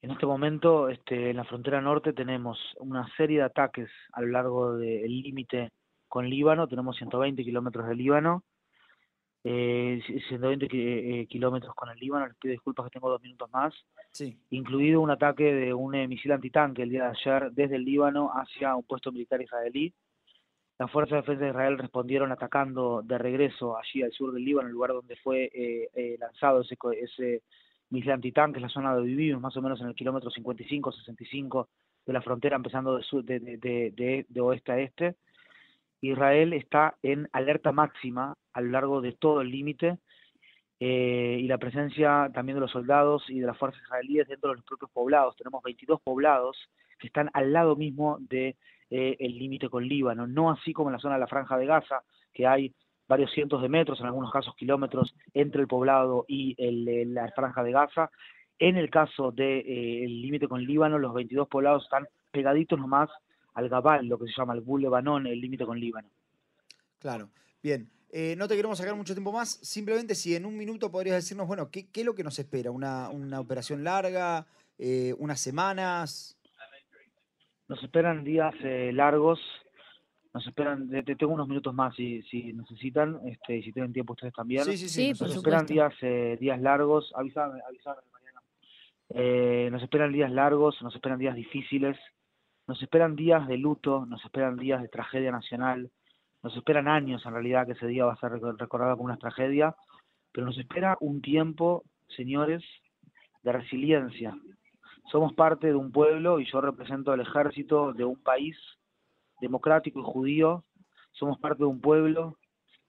En 0.01 0.12
este 0.12 0.25
momento, 0.25 0.89
este, 0.89 1.30
en 1.30 1.38
la 1.38 1.46
frontera 1.46 1.80
norte 1.80 2.12
tenemos 2.12 2.60
una 2.80 3.08
serie 3.15 3.38
de 3.38 3.46
ataques 3.46 3.89
a 4.12 4.22
lo 4.22 4.27
largo 4.27 4.75
del 4.75 5.22
límite 5.22 5.72
con 6.10 6.30
Líbano, 6.30 6.68
tenemos 6.68 6.98
120 6.98 7.42
kilómetros 7.44 7.88
de 7.88 7.96
Líbano, 7.96 8.44
eh, 9.46 10.01
120 10.27 10.68
eh, 10.72 11.25
kilómetros 11.27 11.74
con 11.74 11.89
el 11.89 11.98
Líbano, 11.98 12.27
les 12.27 12.36
pido 12.36 12.51
disculpas 12.51 12.86
que 12.86 12.92
tengo 12.92 13.10
dos 13.10 13.22
minutos 13.22 13.50
más, 13.51 13.74
sí. 14.12 14.38
incluido 14.50 15.00
un 15.01 15.10
ataque 15.10 15.53
de 15.53 15.74
un 15.74 15.96
eh, 15.96 16.08
misil 16.08 16.34
antitanque 16.34 16.84
el 16.84 16.89
día 16.89 17.06
de 17.06 17.18
ayer 17.18 17.51
desde 17.51 17.77
el 17.77 17.86
Líbano 17.86 18.30
hacia 18.34 18.75
un 18.75 18.84
puesto 18.84 19.12
militar 19.12 19.42
israelí. 19.42 19.94
Las 20.83 20.91
fuerzas 20.91 21.11
de 21.11 21.21
defensa 21.21 21.45
de 21.45 21.51
Israel 21.51 21.77
respondieron 21.77 22.33
atacando 22.33 23.01
de 23.03 23.17
regreso 23.17 23.77
allí 23.77 24.03
al 24.03 24.11
sur 24.11 24.33
del 24.33 24.43
Líbano, 24.43 24.67
el 24.67 24.73
lugar 24.73 24.91
donde 24.91 25.15
fue 25.15 25.49
eh, 25.53 26.17
lanzado 26.19 26.59
ese, 26.59 26.75
ese 27.01 27.41
misil 27.89 28.11
antitanque, 28.11 28.59
la 28.59 28.67
zona 28.67 28.93
donde 28.93 29.07
vivimos, 29.07 29.41
más 29.41 29.55
o 29.55 29.61
menos 29.61 29.79
en 29.79 29.87
el 29.87 29.95
kilómetro 29.95 30.29
55-65 30.29 31.67
de 32.05 32.11
la 32.11 32.21
frontera, 32.21 32.57
empezando 32.57 32.97
de, 32.97 33.39
de, 33.39 34.25
de, 34.27 34.41
oeste 34.41 34.71
a 34.73 34.79
este. 34.79 35.15
Israel 36.01 36.51
está 36.51 36.97
en 37.01 37.29
alerta 37.31 37.71
máxima 37.71 38.35
a 38.51 38.59
lo 38.59 38.71
largo 38.71 38.99
de 38.99 39.13
todo 39.13 39.39
el 39.39 39.51
límite 39.51 39.99
eh, 40.81 41.37
y 41.39 41.47
la 41.47 41.59
presencia 41.59 42.29
también 42.33 42.57
de 42.57 42.61
los 42.61 42.71
soldados 42.71 43.23
y 43.29 43.39
de 43.39 43.47
las 43.47 43.57
fuerzas 43.57 43.81
israelíes 43.83 44.27
dentro 44.27 44.49
de 44.49 44.57
los 44.57 44.65
propios 44.65 44.91
poblados. 44.91 45.37
Tenemos 45.37 45.63
22 45.63 46.01
poblados 46.01 46.57
que 46.99 47.07
están 47.07 47.29
al 47.33 47.53
lado 47.53 47.77
mismo 47.77 48.17
de, 48.19 48.57
eh, 48.95 49.29
límite 49.29 49.69
con 49.69 49.88
Líbano, 49.88 50.27
no 50.27 50.51
así 50.51 50.71
como 50.71 50.89
en 50.89 50.93
la 50.93 51.00
zona 51.00 51.15
de 51.15 51.21
la 51.21 51.27
Franja 51.27 51.57
de 51.57 51.65
Gaza, 51.65 52.03
que 52.31 52.45
hay 52.45 52.73
varios 53.07 53.31
cientos 53.31 53.62
de 53.62 53.69
metros, 53.69 54.00
en 54.00 54.05
algunos 54.05 54.31
casos 54.31 54.55
kilómetros, 54.55 55.15
entre 55.33 55.62
el 55.62 55.67
poblado 55.67 56.25
y 56.27 56.55
la 57.05 57.31
franja 57.31 57.63
de 57.63 57.71
Gaza. 57.71 58.12
En 58.59 58.77
el 58.77 58.89
caso 58.89 59.31
del 59.31 59.63
de, 59.63 60.03
eh, 60.03 60.07
límite 60.07 60.47
con 60.47 60.63
Líbano, 60.63 60.97
los 60.97 61.13
22 61.13 61.47
poblados 61.47 61.83
están 61.83 62.07
pegaditos 62.31 62.79
nomás 62.79 63.09
al 63.55 63.67
Gabal, 63.67 64.07
lo 64.07 64.17
que 64.17 64.27
se 64.27 64.33
llama 64.38 64.53
el 64.53 64.62
Bul 64.62 64.81
Lebanon, 64.81 65.27
el 65.27 65.41
límite 65.41 65.65
con 65.65 65.79
Líbano. 65.79 66.09
Claro, 67.00 67.29
bien. 67.62 67.89
Eh, 68.12 68.35
no 68.38 68.47
te 68.47 68.55
queremos 68.55 68.77
sacar 68.77 68.95
mucho 68.95 69.15
tiempo 69.15 69.31
más, 69.31 69.50
simplemente 69.50 70.13
si 70.13 70.35
en 70.35 70.45
un 70.45 70.55
minuto 70.55 70.91
podrías 70.91 71.15
decirnos, 71.15 71.47
bueno, 71.47 71.71
¿qué, 71.71 71.88
es 71.91 72.05
lo 72.05 72.13
que 72.13 72.23
nos 72.23 72.38
espera? 72.38 72.69
¿Una, 72.69 73.09
operación 73.39 73.83
larga? 73.83 74.45
¿Unas 75.17 75.39
semanas? 75.39 76.38
Nos 77.67 77.82
esperan 77.84 78.24
días 78.24 78.53
largos, 78.93 79.39
Nos 80.34 80.46
esperan, 80.48 80.89
tengo 81.05 81.34
unos 81.34 81.48
minutos 81.48 81.74
más 81.74 81.96
si, 81.96 82.22
si 82.24 82.53
necesitan, 82.53 83.20
este, 83.25 83.62
si 83.62 83.72
tienen 83.72 83.93
tiempo 83.93 84.13
ustedes 84.13 84.34
también. 84.34 84.63
Sí, 84.65 84.77
sí, 84.77 84.89
sí. 84.89 85.10
nos 85.12 85.36
esperan 85.36 85.65
días, 85.65 85.93
eh, 86.01 86.38
días 86.39 86.60
largos, 86.60 87.12
avísame, 87.15 87.62
avísame, 87.67 88.01
Mariana. 88.12 88.41
Eh, 89.10 89.70
nos 89.72 89.84
esperan 89.84 90.12
días 90.12 90.32
largos, 90.32 90.82
nos 90.82 90.96
esperan 90.96 91.20
días 91.20 91.36
difíciles, 91.36 91.98
nos 92.67 92.82
esperan 92.82 93.15
días 93.15 93.48
de 93.48 93.58
luto, 93.58 94.05
nos 94.05 94.24
esperan 94.25 94.58
días 94.58 94.82
de 94.82 94.88
tragedia 94.88 95.32
nacional, 95.32 95.91
nos 96.41 96.55
esperan 96.58 96.88
años 96.88 97.25
en 97.25 97.34
realidad 97.34 97.65
que 97.65 97.74
ese 97.74 97.88
día 97.88 98.05
va 98.05 98.13
a 98.13 98.20
ser 98.20 98.32
recordado 98.32 98.98
como 98.98 99.05
una 99.05 99.17
tragedia, 99.17 99.75
pero 100.32 100.46
nos 100.46 100.58
espera 100.58 100.98
un 101.00 101.22
tiempo, 101.22 101.84
señores, 102.15 102.63
de 103.43 103.51
resiliencia. 103.51 104.36
Somos 105.12 105.33
parte 105.33 105.67
de 105.67 105.75
un 105.75 105.91
pueblo 105.91 106.39
y 106.39 106.45
yo 106.45 106.62
represento 106.62 107.12
al 107.12 107.22
ejército 107.22 107.93
de 107.93 108.05
un 108.05 108.15
país 108.15 108.57
democrático 109.41 110.00
y 110.00 110.03
judío, 110.03 110.63
somos 111.12 111.38
parte 111.39 111.63
de 111.63 111.69
un 111.69 111.81
pueblo 111.81 112.38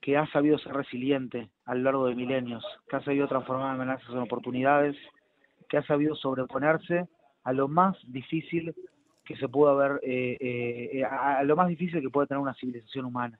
que 0.01 0.17
ha 0.17 0.27
sabido 0.29 0.59
ser 0.59 0.75
resiliente 0.75 1.51
a 1.65 1.75
lo 1.75 1.83
largo 1.83 2.07
de 2.07 2.15
milenios, 2.15 2.65
que 2.89 2.97
ha 2.97 3.05
sabido 3.05 3.27
transformar 3.27 3.75
amenazas 3.75 4.09
en 4.11 4.19
oportunidades, 4.19 4.97
que 5.69 5.79
ha 5.79 5.83
sabido 5.87 6.15
sobreponerse 6.15 7.09
a 7.43 7.53
lo 7.53 7.69
más 7.69 7.97
difícil 8.07 8.75
que 9.25 9.37
se 9.37 9.49
pudo 9.49 9.71
haber, 9.71 10.01
eh, 10.03 10.37
eh, 10.41 11.05
a, 11.05 11.43
lo 11.45 11.57
más 11.57 11.69
difícil 11.69 12.01
que 12.01 12.11
puede 12.11 12.27
tener 12.27 12.41
una 12.41 12.55
civilización 12.55 13.07
humana. 13.07 13.39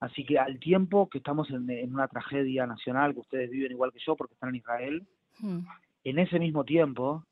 Así 0.00 0.24
que 0.24 0.38
al 0.38 0.58
tiempo 0.58 1.08
que 1.08 1.18
estamos 1.18 1.50
en, 1.50 1.92
una 1.92 2.06
tragedia 2.06 2.66
nacional, 2.66 3.14
que 3.14 3.20
ustedes 3.20 3.50
viven 3.50 3.72
igual 3.72 3.92
que 3.92 3.98
yo 4.04 4.14
porque 4.14 4.34
están 4.34 4.50
en 4.50 4.56
Israel, 4.56 5.06
hmm. 5.40 5.60
en 6.04 6.18
ese 6.18 6.38
mismo 6.38 6.64
tiempo 6.64 7.24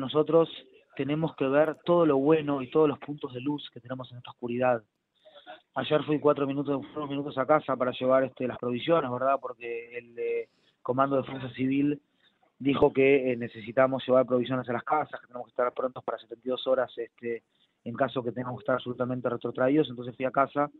nosotros 0.00 0.48
tenemos 0.96 1.34
que 1.36 1.46
ver 1.46 1.76
todo 1.84 2.04
lo 2.04 2.18
bueno 2.18 2.62
y 2.62 2.70
todos 2.70 2.88
los 2.88 2.98
puntos 2.98 3.32
de 3.32 3.40
luz 3.40 3.70
que 3.72 3.80
tenemos 3.80 4.10
en 4.10 4.18
esta 4.18 4.30
oscuridad. 4.30 4.82
Ayer 5.74 6.02
fui 6.04 6.18
cuatro 6.18 6.46
minutos, 6.46 6.84
unos 6.96 7.08
minutos 7.08 7.38
a 7.38 7.46
casa 7.46 7.76
para 7.76 7.92
llevar 7.92 8.24
este, 8.24 8.46
las 8.46 8.58
provisiones, 8.58 9.10
¿verdad? 9.10 9.38
Porque 9.40 9.96
el 9.96 10.48
Comando 10.82 11.16
de 11.16 11.22
Defensa 11.22 11.54
Civil 11.54 12.00
dijo 12.58 12.92
que 12.92 13.32
eh, 13.32 13.36
necesitamos 13.36 14.06
llevar 14.06 14.26
provisiones 14.26 14.68
a 14.68 14.72
las 14.72 14.82
casas, 14.82 15.20
que 15.20 15.26
tenemos 15.26 15.46
que 15.46 15.52
estar 15.52 15.72
prontos 15.72 16.02
para 16.04 16.18
72 16.18 16.66
horas 16.66 16.92
este, 16.96 17.42
en 17.84 17.94
caso 17.94 18.22
que 18.22 18.32
tengamos 18.32 18.58
que 18.58 18.62
estar 18.64 18.74
absolutamente 18.74 19.28
retrotraídos. 19.28 19.88
Entonces 19.88 20.16
fui 20.16 20.24
a 20.24 20.30
casa 20.30 20.70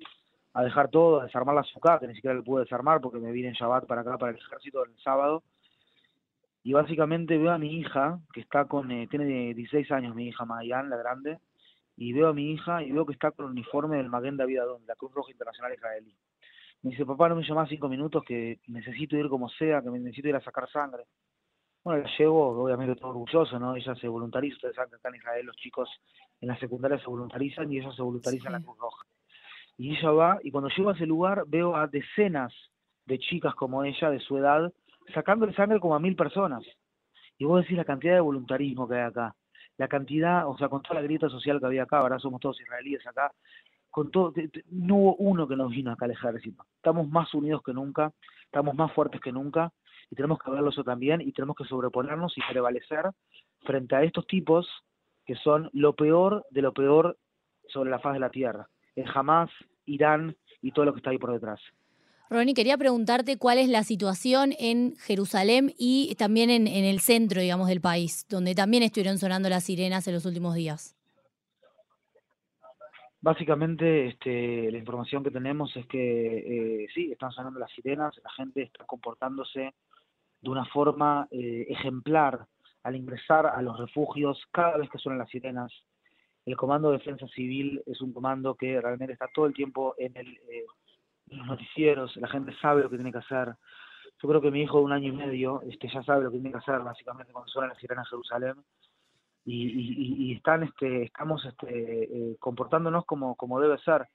a 0.53 0.65
dejar 0.65 0.89
todo, 0.89 1.21
a 1.21 1.25
desarmar 1.25 1.55
la 1.55 1.61
azúcar, 1.61 2.01
que 2.01 2.09
ni 2.09 2.15
siquiera 2.15 2.35
le 2.35 2.43
pude 2.43 2.65
desarmar 2.65 3.01
porque 3.01 3.19
me 3.19 3.31
vine 3.31 3.49
en 3.49 3.55
Shabbat 3.55 3.87
para 3.87 4.01
acá, 4.01 4.19
para 4.19 4.33
el 4.33 4.39
ejército, 4.39 4.85
el 4.85 4.97
sábado 4.99 5.43
y 6.63 6.73
básicamente 6.73 7.39
veo 7.39 7.53
a 7.53 7.59
mi 7.59 7.79
hija, 7.79 8.21
que 8.33 8.41
está 8.41 8.67
con, 8.67 8.91
eh, 8.91 9.07
tiene 9.09 9.55
16 9.55 9.91
años 9.93 10.15
mi 10.15 10.29
hija 10.29 10.45
Mayan, 10.45 10.91
la 10.91 10.97
grande, 10.97 11.39
y 11.97 12.13
veo 12.13 12.29
a 12.29 12.33
mi 12.33 12.53
hija 12.53 12.83
y 12.83 12.93
veo 12.93 13.07
que 13.07 13.13
está 13.13 13.31
con 13.31 13.47
el 13.47 13.53
uniforme 13.53 13.97
del 13.97 14.09
Maguen 14.09 14.37
David 14.37 14.59
Adon, 14.59 14.87
la 14.87 14.95
Cruz 14.95 15.13
Roja 15.13 15.33
Internacional 15.33 15.75
Israelí. 15.75 16.15
Me 16.83 16.91
dice, 16.91 17.05
papá, 17.05 17.29
no 17.29 17.37
me 17.37 17.43
llamas 17.43 17.69
cinco 17.69 17.89
minutos, 17.89 18.23
que 18.25 18.59
necesito 18.69 19.17
ir 19.17 19.29
como 19.29 19.49
sea, 19.51 19.83
que 19.83 19.91
necesito 19.91 20.29
ir 20.29 20.37
a 20.37 20.41
sacar 20.41 20.69
sangre. 20.71 21.05
Bueno, 21.85 22.03
la 22.03 22.11
llevo, 22.19 22.63
obviamente 22.63 22.95
todo 22.97 23.11
orgulloso, 23.11 23.59
¿no? 23.59 23.77
Ella 23.77 23.95
se 23.95 24.09
voluntariza, 24.09 24.57
ustedes 24.57 24.77
saben 24.77 24.91
que 24.91 24.97
acá 24.97 25.09
en 25.09 25.15
Israel 25.17 25.47
los 25.47 25.57
chicos 25.57 25.89
en 26.41 26.49
la 26.49 26.59
secundaria 26.59 26.99
se 26.99 27.07
voluntarizan 27.07 27.71
y 27.73 27.79
ella 27.79 27.93
se 27.93 28.03
voluntariza 28.03 28.49
en 28.49 28.53
la 28.53 28.61
Cruz 28.61 28.79
Roja. 28.79 29.07
Y 29.79 29.97
ella 29.97 30.11
va, 30.11 30.39
y 30.43 30.51
cuando 30.51 30.69
llego 30.69 30.91
a 30.91 30.95
ese 30.95 31.07
lugar 31.07 31.45
veo 31.47 31.77
a 31.77 31.87
decenas 31.87 32.53
de 33.07 33.19
chicas 33.19 33.55
como 33.55 33.83
ella, 33.85 34.11
de 34.11 34.21
su 34.21 34.37
edad, 34.37 34.73
sacándole 35.13 35.53
sangre 35.55 35.81
como 35.81 35.95
a 35.95 36.01
mil 36.01 36.17
personas. 36.17 36.65
Y 37.39 37.45
vos 37.45 37.63
decís 37.63 37.77
la 37.77 37.85
cantidad 37.85 38.15
de 38.15 38.21
voluntarismo 38.21 38.89
que 38.89 38.97
hay 38.97 39.03
acá, 39.03 39.35
la 39.79 39.89
cantidad, 39.89 40.47
o 40.47 40.57
sea, 40.59 40.69
con 40.69 40.83
toda 40.83 40.97
la 40.97 41.03
grieta 41.03 41.29
social 41.29 41.59
que 41.59 41.67
había 41.67 41.85
acá, 41.85 41.99
ahora 41.99 42.19
somos 42.19 42.41
todos 42.41 42.61
israelíes 42.61 43.07
acá, 43.07 43.33
con 43.91 44.11
todo, 44.11 44.33
no 44.71 44.97
hubo 44.97 45.17
uno 45.17 45.49
que 45.49 45.57
nos 45.57 45.71
vino 45.71 45.91
acá 45.91 46.05
al 46.05 46.13
ejército. 46.13 46.65
Estamos 46.77 47.09
más 47.09 47.33
unidos 47.35 47.63
que 47.65 47.73
nunca, 47.73 48.13
estamos 48.45 48.75
más 48.75 48.93
fuertes 48.93 49.21
que 49.21 49.33
nunca, 49.33 49.73
y 50.11 50.17
tenemos 50.17 50.39
que 50.39 50.51
verlo 50.51 50.71
eso 50.71 50.85
también, 50.85 51.21
y 51.21 51.33
tenemos 51.33 51.57
que 51.57 51.65
sobreponernos 51.65 52.37
y 52.37 52.43
prevalecer 52.51 53.11
frente 53.63 53.97
a 53.97 54.03
estos 54.03 54.27
tipos 54.27 54.69
que 55.25 55.35
son 55.37 55.71
lo 55.73 55.95
peor 55.95 56.45
de 56.51 56.63
lo 56.63 56.73
peor 56.73 57.17
sobre 57.69 57.91
la 57.91 58.01
faz 58.01 58.15
de 58.15 58.21
la 58.21 58.31
tierra. 58.31 58.69
El 58.97 59.09
Hamas, 59.15 59.51
Irán 59.87 60.37
y 60.61 60.73
todo 60.73 60.85
lo 60.85 60.93
que 60.93 60.99
está 60.99 61.11
ahí 61.11 61.19
por 61.19 61.33
detrás. 61.33 61.61
Ronnie, 62.31 62.55
quería 62.55 62.79
preguntarte 62.79 63.39
cuál 63.39 63.59
es 63.59 63.69
la 63.69 63.83
situación 63.83 64.53
en 64.61 64.95
Jerusalén 64.99 65.75
y 65.77 66.15
también 66.15 66.49
en, 66.49 66.69
el 66.69 67.01
centro, 67.01 67.41
digamos, 67.41 67.67
del 67.67 67.81
país, 67.81 68.25
donde 68.29 68.55
también 68.55 68.85
estuvieron 68.85 69.19
sonando 69.19 69.49
las 69.49 69.65
sirenas 69.65 70.07
en 70.07 70.15
los 70.15 70.25
últimos 70.27 70.55
días. 70.55 70.97
Básicamente, 73.21 74.07
este, 74.07 74.71
la 74.71 74.79
información 74.79 75.25
que 75.25 75.33
tenemos 75.33 75.77
es 75.77 75.85
que 75.87 76.85
eh, 76.85 76.87
sí, 76.95 77.11
están 77.11 77.33
sonando 77.33 77.59
las 77.59 77.73
sirenas, 77.73 78.15
la 78.23 78.31
gente 78.31 78.63
está 78.63 78.87
comportándose 78.87 79.75
de 80.41 80.49
una 80.49 80.65
forma 80.67 81.27
eh, 81.33 81.67
ejemplar 81.69 82.47
al 82.85 82.95
ingresar 82.95 83.45
a 83.45 83.61
los 83.61 83.77
refugios 83.77 84.41
cada 84.53 84.79
vez 84.79 84.89
que 84.89 84.99
suenan 84.99 85.19
las 85.19 85.31
sirenas. 85.31 85.73
El 86.47 86.57
Comando 86.57 86.93
de 86.93 86.99
Defensa 86.99 87.27
Civil 87.35 87.83
es 87.87 88.01
un 88.01 88.13
comando 88.13 88.55
que 88.55 88.81
realmente 88.81 89.15
está 89.15 89.27
todo 89.35 89.47
el 89.47 89.53
tiempo 89.53 89.97
en 89.99 90.17
el 90.17 90.29
eh, 90.29 90.65
los 91.37 91.47
noticieros, 91.47 92.17
la 92.17 92.29
gente 92.29 92.55
sabe 92.61 92.83
lo 92.83 92.91
que 92.91 92.97
tiene 92.97 93.13
que 93.13 93.19
hacer. 93.19 93.55
Yo 94.23 94.29
creo 94.29 94.41
que 94.41 94.51
mi 94.51 94.63
hijo 94.63 94.79
de 94.79 94.85
un 94.85 94.93
año 94.93 95.09
y 95.09 95.17
medio 95.17 95.63
este, 95.63 95.89
ya 95.89 96.03
sabe 96.03 96.25
lo 96.25 96.31
que 96.31 96.39
tiene 96.39 96.53
que 96.53 96.59
hacer, 96.59 96.81
básicamente, 96.81 97.33
cuando 97.33 97.49
suena 97.49 97.69
la 97.69 97.81
sirena 97.81 98.03
en 98.03 98.07
Jerusalén. 98.07 98.55
Y, 99.47 100.35
están, 100.35 100.63
este, 100.63 101.05
estamos 101.05 101.45
este, 101.45 102.05
eh, 102.05 102.37
comportándonos 102.39 103.05
como, 103.07 103.35
como 103.37 103.59
debe 103.59 103.79
ser. 103.79 104.07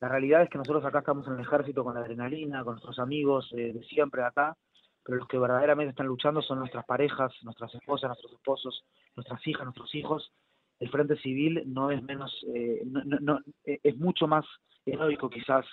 La 0.00 0.08
realidad 0.08 0.42
es 0.42 0.50
que 0.50 0.58
nosotros 0.58 0.84
acá 0.84 1.00
estamos 1.00 1.26
en 1.26 1.34
el 1.34 1.40
ejército 1.40 1.82
con 1.82 1.94
la 1.94 2.00
adrenalina, 2.00 2.62
con 2.62 2.74
nuestros 2.74 2.98
amigos 2.98 3.50
eh, 3.56 3.72
de 3.72 3.82
siempre 3.84 4.22
acá, 4.22 4.56
pero 5.02 5.18
los 5.18 5.26
que 5.26 5.38
verdaderamente 5.38 5.90
están 5.90 6.06
luchando 6.06 6.42
son 6.42 6.60
nuestras 6.60 6.84
parejas, 6.84 7.32
nuestras 7.42 7.74
esposas, 7.74 8.08
nuestros 8.08 8.32
esposos, 8.32 8.84
nuestras 9.16 9.44
hijas, 9.46 9.64
nuestros 9.64 9.94
hijos. 9.94 10.32
El 10.78 10.90
Frente 10.90 11.16
Civil 11.16 11.62
no 11.66 11.90
es 11.90 12.02
menos, 12.02 12.32
eh, 12.54 12.82
no, 12.86 13.02
no, 13.04 13.40
es 13.64 13.96
mucho 13.96 14.28
más 14.28 14.44
heroico 14.84 15.28
quizás 15.28 15.64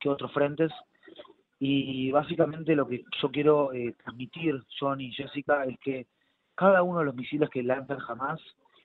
que 0.00 0.08
otros 0.08 0.32
frentes. 0.32 0.72
Y 1.58 2.10
básicamente 2.10 2.74
lo 2.74 2.88
que 2.88 3.04
yo 3.20 3.30
quiero 3.30 3.72
eh, 3.72 3.94
transmitir, 4.02 4.62
John 4.78 5.00
y 5.00 5.12
Jessica, 5.12 5.64
es 5.64 5.78
que 5.80 6.06
cada 6.54 6.82
uno 6.82 7.00
de 7.00 7.04
los 7.04 7.14
misiles 7.14 7.50
que 7.50 7.62
lanzan 7.62 7.98
jamás 7.98 8.40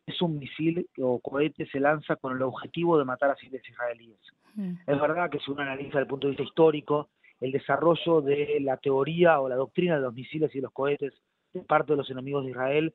es 0.05 0.21
un 0.21 0.37
misil 0.37 0.87
o 0.99 1.19
cohete 1.19 1.65
se 1.67 1.79
lanza 1.79 2.15
con 2.17 2.35
el 2.35 2.41
objetivo 2.43 2.97
de 2.97 3.05
matar 3.05 3.31
a 3.31 3.35
civiles 3.35 3.67
israelíes. 3.67 4.19
Mm. 4.55 4.73
Es 4.85 5.01
verdad 5.01 5.29
que 5.29 5.39
si 5.39 5.51
uno 5.51 5.61
analiza 5.61 5.87
desde 5.87 6.01
el 6.01 6.07
punto 6.07 6.27
de 6.27 6.31
vista 6.31 6.43
histórico, 6.43 7.09
el 7.39 7.51
desarrollo 7.51 8.21
de 8.21 8.59
la 8.61 8.77
teoría 8.77 9.39
o 9.39 9.49
la 9.49 9.55
doctrina 9.55 9.95
de 9.95 10.01
los 10.01 10.13
misiles 10.13 10.53
y 10.55 10.61
los 10.61 10.71
cohetes 10.71 11.13
de 11.53 11.61
parte 11.61 11.93
de 11.93 11.97
los 11.97 12.09
enemigos 12.09 12.43
de 12.45 12.51
Israel 12.51 12.93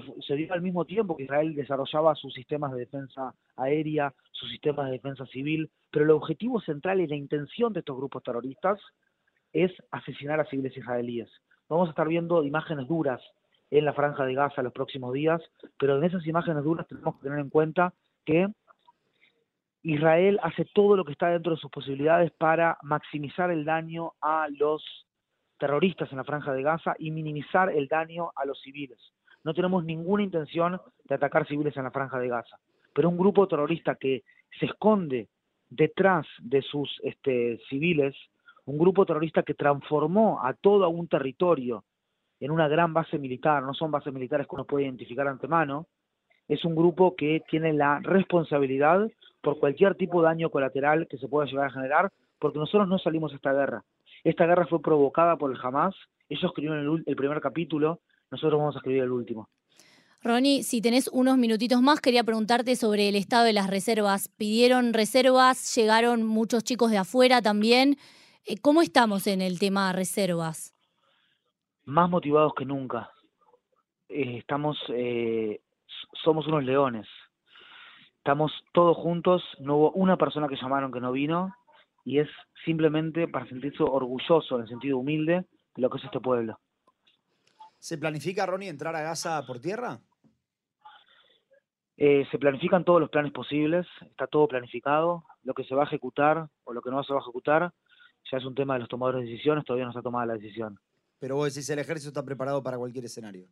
se 0.00 0.36
dio 0.36 0.52
al 0.52 0.62
mismo 0.62 0.84
tiempo 0.84 1.16
que 1.16 1.24
Israel 1.24 1.54
desarrollaba 1.54 2.14
sus 2.14 2.32
sistemas 2.32 2.72
de 2.72 2.80
defensa 2.80 3.34
aérea, 3.56 4.14
sus 4.30 4.50
sistemas 4.50 4.86
de 4.86 4.92
defensa 4.92 5.26
civil, 5.26 5.70
pero 5.90 6.04
el 6.04 6.10
objetivo 6.12 6.60
central 6.60 7.00
y 7.00 7.06
la 7.06 7.16
intención 7.16 7.72
de 7.72 7.80
estos 7.80 7.96
grupos 7.96 8.22
terroristas 8.22 8.80
es 9.52 9.70
asesinar 9.90 10.40
a 10.40 10.46
civiles 10.46 10.76
israelíes. 10.76 11.28
Vamos 11.68 11.88
a 11.88 11.90
estar 11.90 12.08
viendo 12.08 12.42
imágenes 12.42 12.88
duras 12.88 13.20
en 13.70 13.84
la 13.84 13.92
franja 13.92 14.24
de 14.24 14.34
Gaza 14.34 14.62
los 14.62 14.72
próximos 14.72 15.12
días, 15.12 15.42
pero 15.78 15.98
en 15.98 16.04
esas 16.04 16.26
imágenes 16.26 16.64
duras 16.64 16.86
tenemos 16.86 17.16
que 17.16 17.22
tener 17.22 17.38
en 17.38 17.50
cuenta 17.50 17.92
que 18.24 18.48
Israel 19.82 20.38
hace 20.42 20.64
todo 20.74 20.96
lo 20.96 21.04
que 21.04 21.12
está 21.12 21.28
dentro 21.28 21.52
de 21.52 21.60
sus 21.60 21.70
posibilidades 21.70 22.30
para 22.32 22.78
maximizar 22.82 23.50
el 23.50 23.64
daño 23.64 24.12
a 24.20 24.48
los 24.50 24.84
terroristas 25.58 26.10
en 26.12 26.18
la 26.18 26.24
franja 26.24 26.52
de 26.52 26.62
Gaza 26.62 26.94
y 26.98 27.10
minimizar 27.10 27.70
el 27.70 27.88
daño 27.88 28.30
a 28.36 28.44
los 28.44 28.60
civiles 28.62 28.98
no 29.44 29.54
tenemos 29.54 29.84
ninguna 29.84 30.22
intención 30.22 30.80
de 31.04 31.14
atacar 31.14 31.46
civiles 31.46 31.76
en 31.76 31.84
la 31.84 31.90
franja 31.90 32.18
de 32.18 32.28
Gaza. 32.28 32.56
Pero 32.94 33.08
un 33.08 33.16
grupo 33.16 33.48
terrorista 33.48 33.94
que 33.96 34.22
se 34.58 34.66
esconde 34.66 35.28
detrás 35.68 36.26
de 36.40 36.62
sus 36.62 37.00
este, 37.02 37.58
civiles, 37.68 38.14
un 38.66 38.78
grupo 38.78 39.06
terrorista 39.06 39.42
que 39.42 39.54
transformó 39.54 40.44
a 40.44 40.52
todo 40.54 40.88
un 40.88 41.08
territorio 41.08 41.84
en 42.40 42.50
una 42.50 42.68
gran 42.68 42.92
base 42.92 43.18
militar, 43.18 43.62
no 43.62 43.72
son 43.72 43.90
bases 43.90 44.12
militares 44.12 44.46
que 44.46 44.54
uno 44.54 44.64
puede 44.64 44.84
identificar 44.84 45.26
antemano, 45.28 45.86
es 46.48 46.64
un 46.64 46.74
grupo 46.74 47.14
que 47.16 47.42
tiene 47.48 47.72
la 47.72 48.00
responsabilidad 48.00 49.08
por 49.40 49.58
cualquier 49.58 49.94
tipo 49.94 50.20
de 50.20 50.28
daño 50.28 50.50
colateral 50.50 51.06
que 51.08 51.18
se 51.18 51.28
pueda 51.28 51.46
llegar 51.46 51.66
a 51.66 51.72
generar, 51.72 52.10
porque 52.38 52.58
nosotros 52.58 52.88
no 52.88 52.98
salimos 52.98 53.30
de 53.30 53.36
esta 53.36 53.52
guerra. 53.52 53.84
Esta 54.24 54.46
guerra 54.46 54.66
fue 54.66 54.82
provocada 54.82 55.36
por 55.36 55.50
el 55.52 55.58
Hamas, 55.62 55.94
ellos 56.28 56.44
escribieron 56.44 57.02
el 57.06 57.16
primer 57.16 57.40
capítulo, 57.40 58.00
nosotros 58.32 58.58
vamos 58.58 58.74
a 58.74 58.78
escribir 58.78 59.02
el 59.02 59.12
último. 59.12 59.48
Ronnie, 60.22 60.62
si 60.62 60.80
tenés 60.80 61.08
unos 61.08 61.36
minutitos 61.36 61.82
más, 61.82 62.00
quería 62.00 62.24
preguntarte 62.24 62.76
sobre 62.76 63.08
el 63.08 63.16
estado 63.16 63.44
de 63.44 63.52
las 63.52 63.68
reservas. 63.68 64.28
¿Pidieron 64.28 64.94
reservas? 64.94 65.76
¿Llegaron 65.76 66.22
muchos 66.22 66.64
chicos 66.64 66.90
de 66.90 66.98
afuera 66.98 67.42
también? 67.42 67.96
Eh, 68.46 68.56
¿Cómo 68.62 68.80
estamos 68.80 69.26
en 69.26 69.42
el 69.42 69.58
tema 69.58 69.92
reservas? 69.92 70.74
Más 71.84 72.08
motivados 72.08 72.54
que 72.56 72.64
nunca. 72.64 73.10
Eh, 74.08 74.38
estamos, 74.38 74.78
eh, 74.94 75.60
somos 76.24 76.46
unos 76.46 76.64
leones. 76.64 77.06
estamos 78.16 78.52
todos 78.72 78.96
juntos, 78.96 79.42
no 79.58 79.76
hubo 79.76 79.92
una 79.92 80.16
persona 80.16 80.48
que 80.48 80.56
llamaron 80.56 80.92
que 80.92 81.00
no 81.00 81.12
vino, 81.12 81.52
y 82.04 82.20
es 82.20 82.28
simplemente 82.64 83.26
para 83.28 83.46
sentirse 83.48 83.82
orgulloso, 83.82 84.56
en 84.56 84.62
el 84.62 84.68
sentido 84.68 84.98
humilde, 84.98 85.44
de 85.74 85.82
lo 85.82 85.90
que 85.90 85.98
es 85.98 86.04
este 86.04 86.20
pueblo. 86.20 86.58
¿Se 87.82 87.98
planifica, 87.98 88.46
Ronnie, 88.46 88.68
entrar 88.68 88.94
a 88.94 89.02
Gaza 89.02 89.44
por 89.44 89.60
tierra? 89.60 89.98
Eh, 91.96 92.24
se 92.30 92.38
planifican 92.38 92.84
todos 92.84 93.00
los 93.00 93.10
planes 93.10 93.32
posibles, 93.32 93.88
está 94.08 94.28
todo 94.28 94.46
planificado. 94.46 95.24
Lo 95.42 95.52
que 95.52 95.64
se 95.64 95.74
va 95.74 95.82
a 95.82 95.86
ejecutar 95.86 96.46
o 96.62 96.72
lo 96.72 96.80
que 96.80 96.92
no 96.92 97.02
se 97.02 97.12
va 97.12 97.18
a 97.18 97.22
ejecutar 97.22 97.74
ya 98.30 98.38
es 98.38 98.44
un 98.44 98.54
tema 98.54 98.74
de 98.74 98.80
los 98.80 98.88
tomadores 98.88 99.24
de 99.24 99.32
decisiones, 99.32 99.64
todavía 99.64 99.86
no 99.86 99.92
se 99.92 99.98
ha 99.98 100.02
tomado 100.02 100.24
la 100.26 100.34
decisión. 100.34 100.78
Pero 101.18 101.34
vos 101.34 101.52
decís, 101.52 101.68
el 101.70 101.80
ejército 101.80 102.10
está 102.10 102.24
preparado 102.24 102.62
para 102.62 102.78
cualquier 102.78 103.04
escenario. 103.04 103.48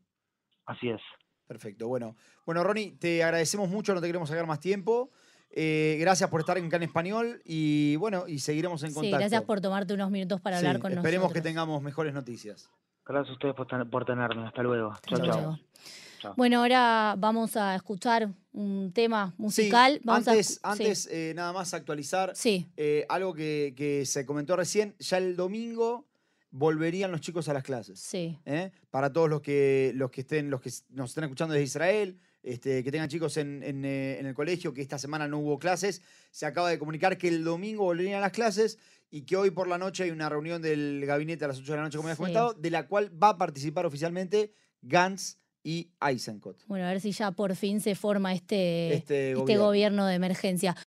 Así 0.65 0.91
es. 0.91 1.01
Perfecto, 1.49 1.89
bueno. 1.89 2.15
Bueno, 2.47 2.63
Ronnie, 2.63 2.93
te 3.01 3.25
agradecemos 3.25 3.69
mucho, 3.69 3.95
no 3.95 4.01
te 4.01 4.07
queremos 4.07 4.29
sacar 4.29 4.47
más 4.47 4.61
tiempo. 4.61 5.11
Eh, 5.51 5.97
gracias 5.99 6.31
por 6.31 6.39
estar 6.39 6.57
en 6.57 6.71
Can 6.71 6.85
Español 6.85 7.43
y 7.45 7.97
bueno, 7.97 8.29
y 8.29 8.39
seguiremos 8.39 8.81
en 8.85 8.95
contacto. 8.95 9.17
Sí, 9.17 9.21
gracias 9.23 9.43
por 9.43 9.61
tomarte 9.61 9.93
unos 9.93 10.13
minutos 10.13 10.41
para 10.41 10.59
hablar 10.59 10.79
con 10.79 10.93
nosotros. 10.93 11.05
Esperemos 11.05 11.33
que 11.33 11.41
tengamos 11.41 11.83
mejores 11.83 12.15
noticias. 12.15 12.71
Gracias 13.11 13.31
a 13.31 13.33
ustedes 13.33 13.55
por, 13.91 14.05
tenerme. 14.05 14.47
Hasta 14.47 14.63
luego. 14.63 14.97
Chao, 15.09 15.21
chao. 15.21 16.35
Bueno, 16.37 16.61
ahora 16.61 17.17
vamos 17.19 17.57
a 17.57 17.75
escuchar 17.75 18.29
un 18.53 18.93
tema 18.93 19.35
musical. 19.37 20.01
antes, 20.07 20.61
antes 20.63 21.09
eh, 21.11 21.33
nada 21.35 21.53
más 21.53 21.75
actualizar 21.75 22.31
sí. 22.37 22.69
Eh, 22.77 23.07
algo 23.09 23.35
que, 23.35 24.05
se 24.07 24.25
comentó 24.25 24.55
recién. 24.55 24.95
Ya 25.01 25.19
el 25.19 25.35
domingo 25.35 26.07
volverían 26.53 27.11
los 27.11 27.21
chicos 27.21 27.49
a 27.49 27.53
las 27.53 27.65
clases. 27.65 27.99
Sí. 27.99 28.39
¿eh? 28.45 28.71
Para 28.91 29.13
todos 29.13 29.29
los 29.29 29.41
que, 29.41 29.91
los 29.97 30.13
que 30.13 30.21
estén, 30.21 30.49
los 30.49 30.61
que 30.61 30.71
nos 30.91 31.11
estén 31.11 31.25
escuchando 31.25 31.55
desde 31.55 31.65
Israel, 31.65 32.21
este, 32.45 32.85
que 32.85 32.93
tengan 32.93 33.09
chicos 33.09 33.37
en, 33.39 33.65
en, 33.65 33.85
el 33.85 34.35
colegio, 34.35 34.73
que 34.73 34.83
esta 34.83 34.99
semana 34.99 35.27
no 35.27 35.39
hubo 35.39 35.59
clases, 35.59 36.01
se 36.31 36.47
acaba 36.47 36.71
de 36.71 36.79
comunicar 36.79 37.19
que 37.19 37.27
el 37.27 37.43
domingo 37.43 37.85
volverían 37.85 38.19
a 38.19 38.21
las 38.21 38.33
clases 38.33 38.79
y 39.11 39.23
que 39.23 39.37
hoy 39.37 39.51
por 39.51 39.69
la 39.69 39.79
noche 39.79 40.05
hay 40.05 40.11
una 40.11 40.29
reunión 40.29 40.63
del 40.63 41.05
gabinete 41.05 41.45
a 41.45 41.49
las 41.49 41.59
8 41.59 41.73
de 41.73 41.77
la 41.77 41.85
noche, 41.85 41.97
como 41.97 42.09
ya 42.09 42.17
comentado, 42.17 42.55
de 42.55 42.71
la 42.71 42.87
cual 42.87 43.11
va 43.21 43.31
a 43.31 43.39
participar 43.39 43.87
oficialmente 43.87 44.53
Gantz 44.83 45.39
y 45.63 45.91
Eisenkot. 46.01 46.65
Bueno, 46.67 46.87
a 46.87 46.89
ver 46.89 47.01
si 47.01 47.13
ya 47.13 47.33
por 47.33 47.55
fin 47.55 47.81
se 47.81 47.95
forma 47.95 48.33
este, 48.33 48.95
este, 48.95 49.33
este 49.33 49.59
gobierno 49.59 50.07
de 50.07 50.15
emergencia. 50.15 50.77